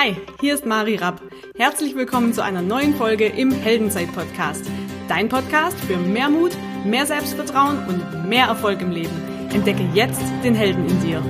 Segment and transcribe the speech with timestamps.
[0.00, 1.20] Hi, hier ist Mari Rapp.
[1.56, 4.64] Herzlich willkommen zu einer neuen Folge im Heldenzeit-Podcast.
[5.08, 6.52] Dein Podcast für mehr Mut,
[6.84, 9.10] mehr Selbstvertrauen und mehr Erfolg im Leben.
[9.52, 11.20] Entdecke jetzt den Helden in dir.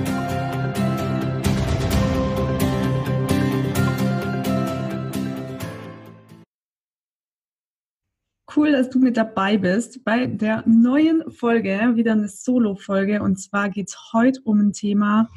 [8.55, 13.23] Cool, dass du mit dabei bist bei der neuen Folge, wieder eine Solo-Folge.
[13.23, 15.27] Und zwar geht es heute um ein Thema,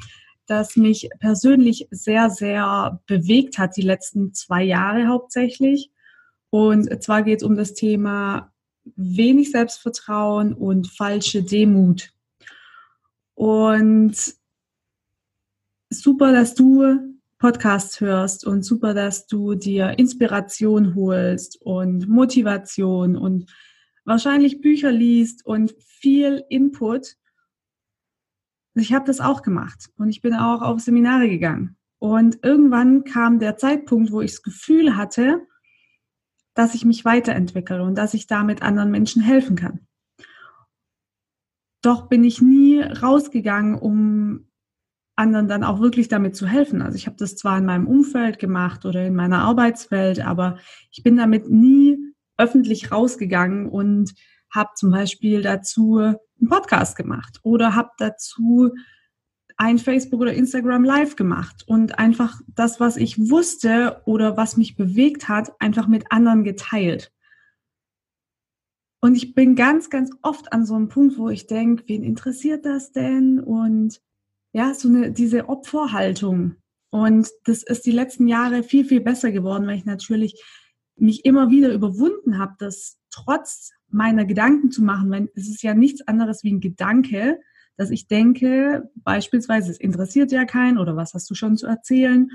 [0.47, 5.91] das mich persönlich sehr, sehr bewegt hat, die letzten zwei Jahre hauptsächlich.
[6.49, 8.51] Und zwar geht es um das Thema
[8.95, 12.11] wenig Selbstvertrauen und falsche Demut.
[13.35, 14.15] Und
[15.89, 23.51] super, dass du Podcasts hörst und super, dass du dir Inspiration holst und Motivation und
[24.05, 27.15] wahrscheinlich Bücher liest und viel Input
[28.81, 31.77] ich habe das auch gemacht und ich bin auch auf Seminare gegangen.
[31.99, 35.47] Und irgendwann kam der Zeitpunkt, wo ich das Gefühl hatte,
[36.53, 39.87] dass ich mich weiterentwickle und dass ich damit anderen Menschen helfen kann.
[41.81, 44.47] Doch bin ich nie rausgegangen, um
[45.15, 46.81] anderen dann auch wirklich damit zu helfen.
[46.81, 50.57] Also ich habe das zwar in meinem Umfeld gemacht oder in meiner Arbeitswelt, aber
[50.91, 51.97] ich bin damit nie
[52.37, 54.13] öffentlich rausgegangen und
[54.51, 58.71] habe zum Beispiel dazu einen Podcast gemacht oder habe dazu
[59.55, 64.75] ein Facebook oder Instagram Live gemacht und einfach das, was ich wusste oder was mich
[64.75, 67.11] bewegt hat, einfach mit anderen geteilt.
[68.99, 72.65] Und ich bin ganz, ganz oft an so einem Punkt, wo ich denke, wen interessiert
[72.65, 73.39] das denn?
[73.39, 74.01] Und
[74.53, 76.55] ja, so eine, diese Opferhaltung.
[76.89, 80.41] Und das ist die letzten Jahre viel, viel besser geworden, weil ich natürlich
[80.95, 85.73] mich immer wieder überwunden habe, dass trotz meiner Gedanken zu machen, wenn es ist ja
[85.73, 87.39] nichts anderes wie ein Gedanke,
[87.77, 92.29] dass ich denke, beispielsweise, es interessiert ja keinen oder was hast du schon zu erzählen?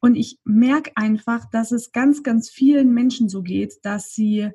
[0.00, 4.50] Und ich merke einfach, dass es ganz, ganz vielen Menschen so geht, dass sie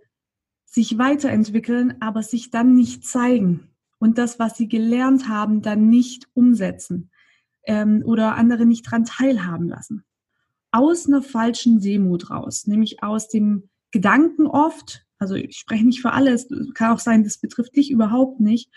[0.65, 3.69] sich weiterentwickeln, aber sich dann nicht zeigen
[3.99, 7.11] und das, was sie gelernt haben, dann nicht umsetzen
[7.65, 10.03] ähm, oder andere nicht dran teilhaben lassen.
[10.71, 16.11] Aus einer falschen Demut raus, nämlich aus dem Gedanken oft, also ich spreche nicht für
[16.11, 18.69] alles, kann auch sein, das betrifft dich überhaupt nicht.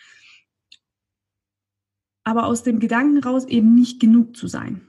[2.24, 4.82] Aber aus dem Gedanken raus eben nicht genug zu sein.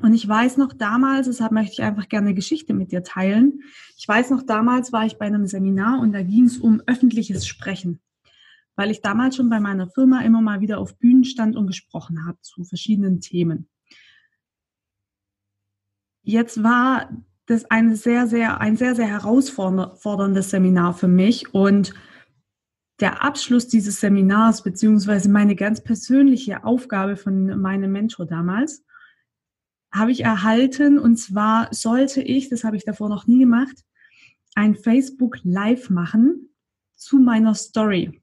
[0.00, 3.60] Und ich weiß noch damals, deshalb möchte ich einfach gerne Geschichte mit dir teilen.
[3.98, 7.46] Ich weiß noch damals war ich bei einem Seminar und da ging es um öffentliches
[7.46, 8.00] Sprechen,
[8.74, 12.24] weil ich damals schon bei meiner Firma immer mal wieder auf Bühnen stand und gesprochen
[12.26, 13.68] habe zu verschiedenen Themen.
[16.22, 17.10] Jetzt war
[17.46, 21.52] das eine sehr, sehr, ein sehr, sehr herausforderndes Seminar für mich.
[21.54, 21.92] Und
[23.00, 28.84] der Abschluss dieses Seminars, beziehungsweise meine ganz persönliche Aufgabe von meinem Mentor damals,
[29.92, 30.98] habe ich erhalten.
[30.98, 33.84] Und zwar sollte ich, das habe ich davor noch nie gemacht,
[34.54, 36.50] ein Facebook Live machen
[36.94, 38.22] zu meiner Story.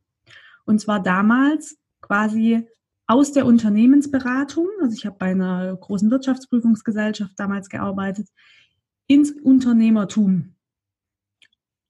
[0.66, 2.68] Und zwar damals quasi
[3.08, 8.30] aus der Unternehmensberatung, also ich habe bei einer großen Wirtschaftsprüfungsgesellschaft damals gearbeitet,
[9.10, 10.56] ins Unternehmertum.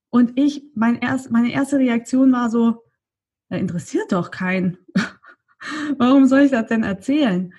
[0.09, 2.84] Und ich, mein erst, meine erste Reaktion war so,
[3.50, 4.78] da interessiert doch keinen.
[5.97, 7.53] warum soll ich das denn erzählen?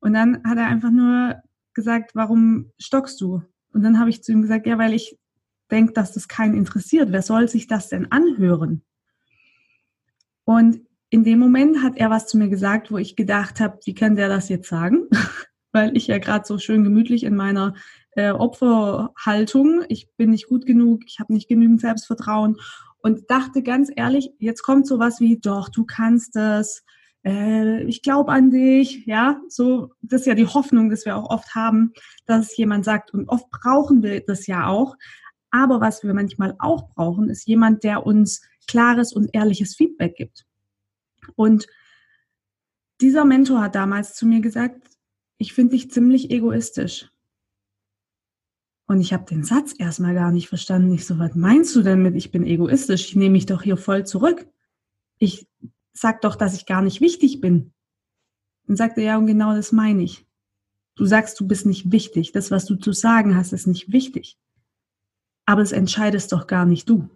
[0.00, 1.42] Und dann hat er einfach nur
[1.74, 3.42] gesagt, warum stockst du?
[3.72, 5.18] Und dann habe ich zu ihm gesagt, ja, weil ich
[5.70, 7.10] denke, dass das keinen interessiert.
[7.10, 8.84] Wer soll sich das denn anhören?
[10.44, 10.80] Und
[11.10, 14.16] in dem Moment hat er was zu mir gesagt, wo ich gedacht habe, wie kann
[14.16, 15.08] der das jetzt sagen?
[15.72, 17.74] weil ich ja gerade so schön gemütlich in meiner
[18.12, 19.82] äh, Opferhaltung.
[19.88, 22.56] Ich bin nicht gut genug, ich habe nicht genügend Selbstvertrauen
[22.98, 26.84] und dachte ganz ehrlich, jetzt kommt sowas wie, doch, du kannst das,
[27.24, 31.30] äh, ich glaube an dich, ja, so, das ist ja die Hoffnung, dass wir auch
[31.30, 31.92] oft haben,
[32.26, 34.96] dass jemand sagt und oft brauchen wir das ja auch.
[35.50, 40.44] Aber was wir manchmal auch brauchen, ist jemand, der uns klares und ehrliches Feedback gibt.
[41.36, 41.66] Und
[43.00, 44.82] dieser Mentor hat damals zu mir gesagt,
[45.38, 47.10] ich finde dich ziemlich egoistisch.
[48.88, 50.94] Und ich habe den Satz erstmal gar nicht verstanden.
[50.94, 53.04] Ich so, was meinst du denn mit, ich bin egoistisch?
[53.10, 54.48] Ich nehme mich doch hier voll zurück.
[55.18, 55.46] Ich
[55.92, 57.74] sag doch, dass ich gar nicht wichtig bin.
[58.66, 60.26] Und sagte, ja, und genau das meine ich.
[60.94, 62.32] Du sagst, du bist nicht wichtig.
[62.32, 64.38] Das, was du zu sagen hast, ist nicht wichtig.
[65.44, 67.10] Aber es entscheidest doch gar nicht du,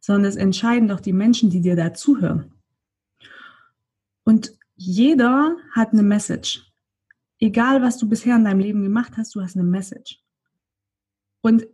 [0.00, 2.52] sondern es entscheiden doch die Menschen, die dir da zuhören.
[4.24, 6.72] Und jeder hat eine Message.
[7.38, 10.21] Egal, was du bisher in deinem Leben gemacht hast, du hast eine Message.
[11.42, 11.66] Und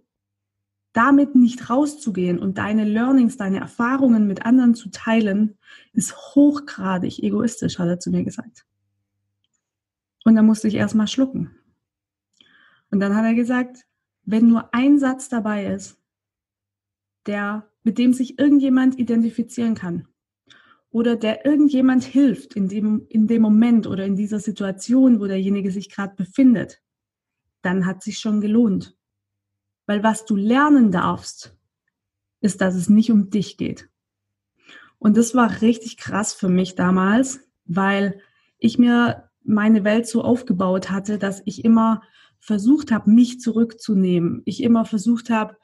[0.92, 5.56] damit nicht rauszugehen und deine Learnings, deine Erfahrungen mit anderen zu teilen,
[5.92, 8.66] ist hochgradig egoistisch, hat er zu mir gesagt.
[10.24, 11.52] Und da musste ich erstmal schlucken.
[12.90, 13.86] Und dann hat er gesagt,
[14.24, 15.98] wenn nur ein Satz dabei ist,
[17.26, 20.08] der, mit dem sich irgendjemand identifizieren kann
[20.90, 25.70] oder der irgendjemand hilft in dem, in dem Moment oder in dieser Situation, wo derjenige
[25.70, 26.82] sich gerade befindet,
[27.62, 28.97] dann hat sich schon gelohnt.
[29.88, 31.56] Weil was du lernen darfst,
[32.42, 33.88] ist, dass es nicht um dich geht.
[34.98, 38.20] Und das war richtig krass für mich damals, weil
[38.58, 42.02] ich mir meine Welt so aufgebaut hatte, dass ich immer
[42.38, 44.42] versucht habe, mich zurückzunehmen.
[44.44, 45.56] Ich immer versucht habe,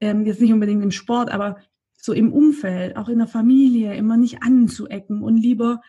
[0.00, 1.56] ähm, jetzt nicht unbedingt im Sport, aber
[1.94, 5.80] so im Umfeld, auch in der Familie, immer nicht anzuecken und lieber,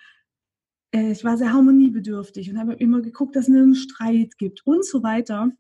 [0.94, 4.86] äh, ich war sehr harmoniebedürftig und habe immer geguckt, dass es einen Streit gibt und
[4.86, 5.52] so weiter.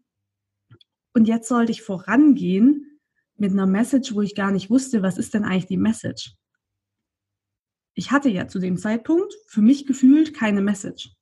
[1.13, 2.99] Und jetzt sollte ich vorangehen
[3.35, 6.35] mit einer Message, wo ich gar nicht wusste, was ist denn eigentlich die Message.
[7.95, 11.15] Ich hatte ja zu dem Zeitpunkt für mich gefühlt keine Message.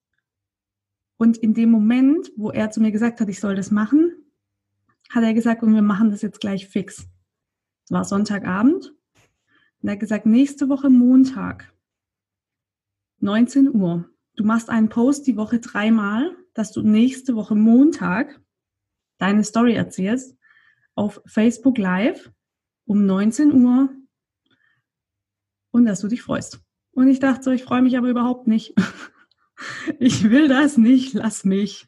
[1.17, 4.11] Und in dem Moment, wo er zu mir gesagt hat, ich soll das machen,
[5.09, 7.07] hat er gesagt, und wir machen das jetzt gleich fix.
[7.85, 8.93] Es war Sonntagabend.
[9.81, 11.73] Und er hat gesagt, nächste Woche Montag,
[13.19, 14.09] 19 Uhr.
[14.35, 18.39] Du machst einen Post die Woche dreimal, dass du nächste Woche Montag
[19.17, 20.35] deine Story erzählst
[20.95, 22.31] auf Facebook Live
[22.85, 23.89] um 19 Uhr
[25.71, 26.59] und dass du dich freust.
[26.91, 28.73] Und ich dachte so, ich freue mich aber überhaupt nicht.
[29.99, 31.87] ich will das nicht, lass mich.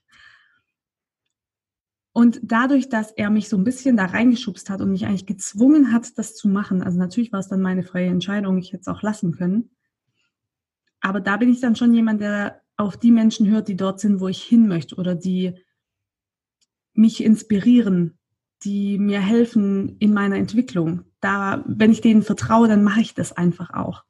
[2.11, 5.93] Und dadurch, dass er mich so ein bisschen da reingeschubst hat und mich eigentlich gezwungen
[5.93, 8.87] hat, das zu machen, also natürlich war es dann meine freie Entscheidung, ich hätte es
[8.87, 9.71] auch lassen können.
[11.01, 14.19] Aber da bin ich dann schon jemand, der auf die Menschen hört, die dort sind,
[14.19, 15.55] wo ich hin möchte oder die
[16.99, 18.17] mich inspirieren,
[18.63, 21.05] die mir helfen in meiner Entwicklung.
[21.21, 24.03] Da, wenn ich denen vertraue, dann mache ich das einfach auch.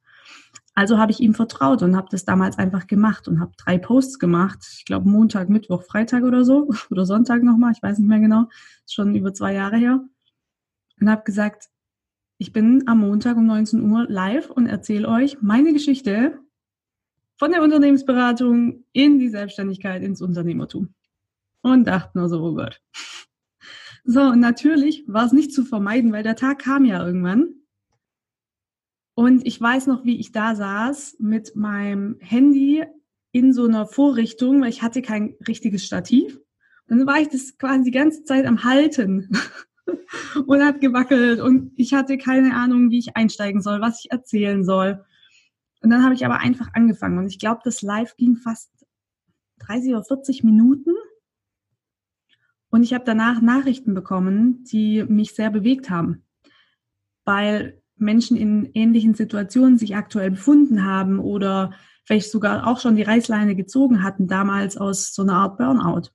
[0.73, 4.17] Also habe ich ihm vertraut und habe das damals einfach gemacht und habe drei Posts
[4.17, 4.59] gemacht.
[4.77, 8.45] Ich glaube Montag, Mittwoch, Freitag oder so oder Sonntag nochmal, ich weiß nicht mehr genau.
[8.85, 10.01] Ist schon über zwei Jahre her.
[10.99, 11.69] Und habe gesagt,
[12.37, 16.39] ich bin am Montag um 19 Uhr live und erzähle euch meine Geschichte
[17.37, 20.93] von der Unternehmensberatung in die Selbstständigkeit ins Unternehmertum.
[21.61, 22.81] Und dachte nur so, oh Gott.
[24.03, 27.53] So, und natürlich war es nicht zu vermeiden, weil der Tag kam ja irgendwann.
[29.13, 32.85] Und ich weiß noch, wie ich da saß mit meinem Handy
[33.31, 36.39] in so einer Vorrichtung, weil ich hatte kein richtiges Stativ.
[36.87, 39.29] Dann war ich das quasi die ganze Zeit am Halten
[40.47, 44.63] und hat gewackelt und ich hatte keine Ahnung, wie ich einsteigen soll, was ich erzählen
[44.63, 45.03] soll.
[45.81, 48.71] Und dann habe ich aber einfach angefangen und ich glaube, das Live ging fast
[49.59, 50.91] 30 oder 40 Minuten.
[52.69, 56.23] Und ich habe danach Nachrichten bekommen, die mich sehr bewegt haben,
[57.25, 61.73] weil Menschen in ähnlichen Situationen sich aktuell befunden haben oder
[62.05, 66.09] vielleicht sogar auch schon die Reißleine gezogen hatten, damals aus so einer Art Burnout.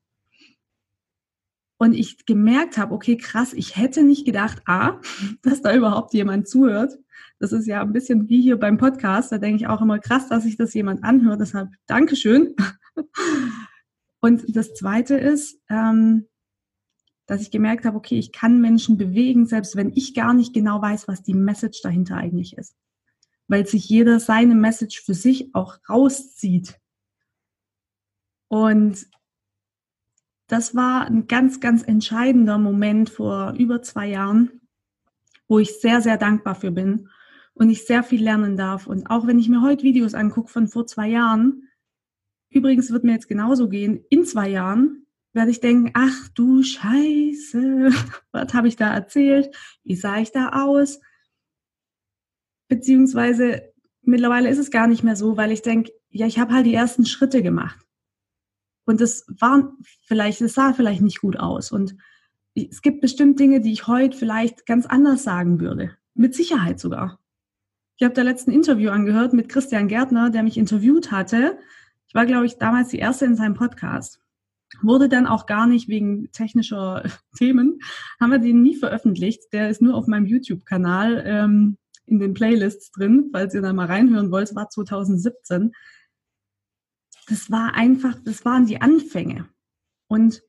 [1.76, 5.00] Und ich gemerkt habe, okay, krass, ich hätte nicht gedacht, a,
[5.42, 6.98] dass da überhaupt jemand zuhört.
[7.38, 9.32] Das ist ja ein bisschen wie hier beim Podcast.
[9.32, 11.40] Da denke ich auch immer krass, dass sich das jemand anhört.
[11.40, 12.54] Deshalb Dankeschön.
[14.20, 16.26] Und das Zweite ist, ähm,
[17.26, 20.80] dass ich gemerkt habe, okay, ich kann Menschen bewegen, selbst wenn ich gar nicht genau
[20.82, 22.76] weiß, was die Message dahinter eigentlich ist.
[23.48, 26.78] Weil sich jeder seine Message für sich auch rauszieht.
[28.48, 29.06] Und
[30.46, 34.60] das war ein ganz, ganz entscheidender Moment vor über zwei Jahren,
[35.48, 37.08] wo ich sehr, sehr dankbar für bin
[37.54, 38.86] und ich sehr viel lernen darf.
[38.86, 41.68] Und auch wenn ich mir heute Videos angucke von vor zwei Jahren,
[42.50, 45.03] übrigens wird mir jetzt genauso gehen, in zwei Jahren
[45.34, 47.90] werde ich denken, ach du Scheiße,
[48.32, 49.54] was habe ich da erzählt?
[49.82, 51.00] Wie sah ich da aus?
[52.68, 53.72] Beziehungsweise
[54.02, 56.74] mittlerweile ist es gar nicht mehr so, weil ich denke, ja, ich habe halt die
[56.74, 57.78] ersten Schritte gemacht.
[58.86, 59.72] Und es war
[60.02, 61.72] vielleicht, es sah vielleicht nicht gut aus.
[61.72, 61.96] Und
[62.54, 65.96] es gibt bestimmt Dinge, die ich heute vielleicht ganz anders sagen würde.
[66.14, 67.18] Mit Sicherheit sogar.
[67.96, 71.58] Ich habe da letzten Interview angehört mit Christian Gärtner, der mich interviewt hatte.
[72.06, 74.23] Ich war, glaube ich, damals die erste in seinem Podcast
[74.82, 77.04] wurde dann auch gar nicht wegen technischer
[77.38, 77.80] Themen,
[78.20, 79.52] haben wir den nie veröffentlicht.
[79.52, 83.86] Der ist nur auf meinem YouTube-Kanal ähm, in den Playlists drin, falls ihr da mal
[83.86, 84.54] reinhören wollt.
[84.54, 85.72] War 2017.
[87.28, 89.48] Das war einfach, das waren die Anfänge.
[90.08, 90.42] Und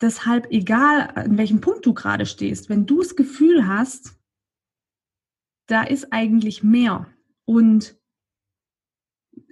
[0.00, 4.16] deshalb, egal an welchem Punkt du gerade stehst, wenn du das Gefühl hast,
[5.66, 7.06] da ist eigentlich mehr
[7.44, 7.96] und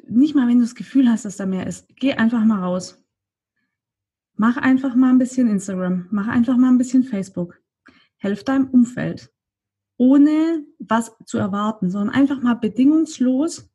[0.08, 2.97] nicht mal, wenn du das Gefühl hast, dass da mehr ist, geh einfach mal raus.
[4.40, 7.60] Mach einfach mal ein bisschen Instagram, mach einfach mal ein bisschen Facebook.
[8.18, 9.32] Helf deinem Umfeld,
[9.96, 13.68] ohne was zu erwarten, sondern einfach mal bedingungslos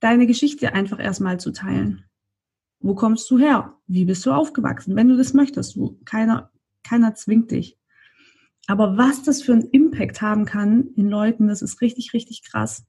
[0.00, 2.06] deine Geschichte einfach erstmal zu teilen.
[2.80, 3.76] Wo kommst du her?
[3.86, 4.96] Wie bist du aufgewachsen?
[4.96, 6.50] Wenn du das möchtest, du, keiner,
[6.82, 7.78] keiner zwingt dich.
[8.66, 12.86] Aber was das für einen Impact haben kann in Leuten, das ist richtig, richtig krass.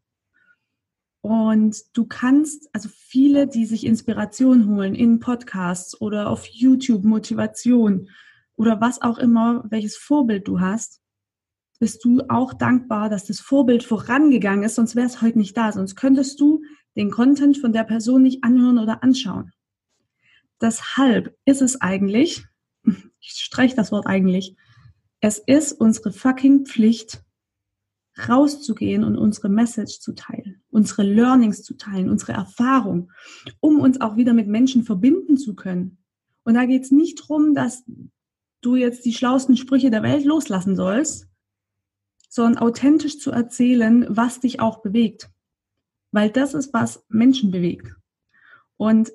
[1.22, 8.10] Und du kannst, also viele, die sich Inspiration holen in Podcasts oder auf YouTube Motivation
[8.56, 11.00] oder was auch immer, welches Vorbild du hast,
[11.80, 15.72] bist du auch dankbar, dass das Vorbild vorangegangen ist, sonst wäre es heute nicht da,
[15.72, 16.64] sonst könntest du
[16.96, 19.52] den Content von der Person nicht anhören oder anschauen.
[20.62, 22.46] Deshalb ist es eigentlich,
[22.84, 24.56] ich streiche das Wort eigentlich,
[25.22, 27.24] es ist unsere fucking Pflicht,
[28.28, 33.12] rauszugehen und unsere Message zu teilen, unsere Learnings zu teilen, unsere Erfahrung,
[33.60, 35.98] um uns auch wieder mit Menschen verbinden zu können.
[36.44, 37.84] Und da geht es nicht darum, dass
[38.62, 41.28] du jetzt die schlauesten Sprüche der Welt loslassen sollst,
[42.30, 45.30] sondern authentisch zu erzählen, was dich auch bewegt.
[46.12, 47.96] Weil das ist, was Menschen bewegt.
[48.78, 49.12] Und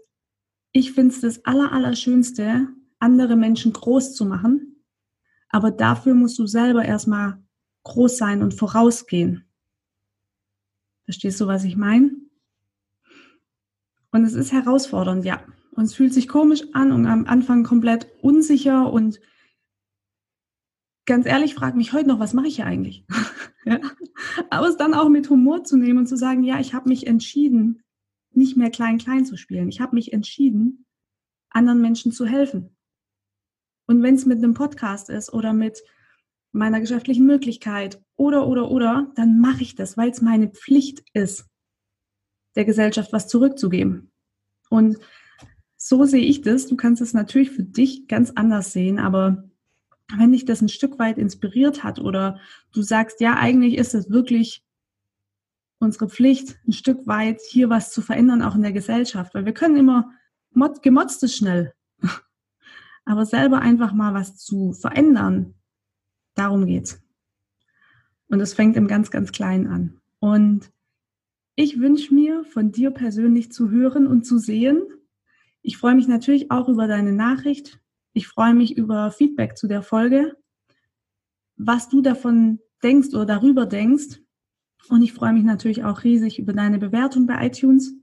[0.72, 4.84] ich finde es das Allerallerschönste, andere Menschen groß zu machen.
[5.48, 7.42] Aber dafür musst du selber erstmal
[7.84, 9.45] groß sein und vorausgehen.
[11.06, 12.14] Verstehst du, was ich meine?
[14.10, 15.42] Und es ist herausfordernd, ja.
[15.70, 19.20] Und es fühlt sich komisch an und am Anfang komplett unsicher und
[21.06, 23.06] ganz ehrlich, frage mich heute noch, was mache ich hier eigentlich?
[23.64, 23.80] ja?
[24.50, 27.06] Aber es dann auch mit Humor zu nehmen und zu sagen, ja, ich habe mich
[27.06, 27.82] entschieden,
[28.32, 29.68] nicht mehr klein-klein zu spielen.
[29.68, 30.86] Ich habe mich entschieden,
[31.50, 32.76] anderen Menschen zu helfen.
[33.86, 35.82] Und wenn es mit einem Podcast ist oder mit
[36.56, 41.46] meiner geschäftlichen Möglichkeit oder, oder, oder, dann mache ich das, weil es meine Pflicht ist,
[42.54, 44.10] der Gesellschaft was zurückzugeben.
[44.70, 44.98] Und
[45.76, 46.66] so sehe ich das.
[46.66, 49.44] Du kannst es natürlich für dich ganz anders sehen, aber
[50.16, 52.40] wenn dich das ein Stück weit inspiriert hat oder
[52.72, 54.64] du sagst, ja, eigentlich ist es wirklich
[55.78, 59.52] unsere Pflicht, ein Stück weit hier was zu verändern, auch in der Gesellschaft, weil wir
[59.52, 60.10] können immer,
[60.82, 61.74] gemotzt ist schnell,
[63.04, 65.54] aber selber einfach mal was zu verändern,
[66.36, 67.02] Darum geht's.
[68.28, 70.00] Und es fängt im ganz, ganz Kleinen an.
[70.20, 70.70] Und
[71.56, 74.82] ich wünsche mir von dir persönlich zu hören und zu sehen.
[75.62, 77.80] Ich freue mich natürlich auch über deine Nachricht.
[78.12, 80.36] Ich freue mich über Feedback zu der Folge,
[81.56, 84.20] was du davon denkst oder darüber denkst.
[84.88, 87.94] Und ich freue mich natürlich auch riesig über deine Bewertung bei iTunes.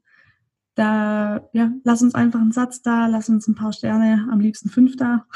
[0.75, 4.70] Da, ja, lass uns einfach einen Satz da, lass uns ein paar Sterne, am liebsten
[4.70, 5.28] fünf da.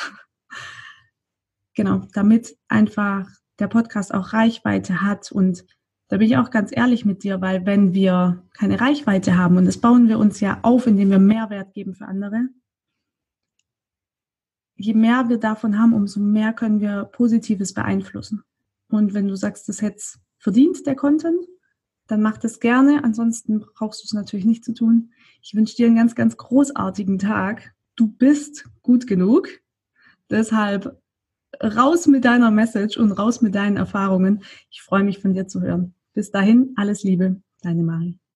[1.78, 3.30] Genau, damit einfach
[3.60, 5.32] der Podcast auch Reichweite hat.
[5.32, 5.64] Und
[6.08, 9.66] da bin ich auch ganz ehrlich mit dir, weil wenn wir keine Reichweite haben, und
[9.66, 12.50] das bauen wir uns ja auf, indem wir Mehrwert geben für andere,
[14.76, 18.42] je mehr wir davon haben, umso mehr können wir Positives beeinflussen.
[18.90, 20.02] Und wenn du sagst, das hätte
[20.40, 21.46] verdient, der Content,
[22.08, 23.04] dann mach das gerne.
[23.04, 25.12] Ansonsten brauchst du es natürlich nicht zu tun.
[25.44, 27.76] Ich wünsche dir einen ganz, ganz großartigen Tag.
[27.96, 29.50] Du bist gut genug.
[30.32, 31.00] Deshalb
[31.62, 34.44] raus mit deiner Message und raus mit deinen Erfahrungen.
[34.70, 35.94] Ich freue mich von dir zu hören.
[36.14, 38.18] Bis dahin, alles Liebe, deine Marie.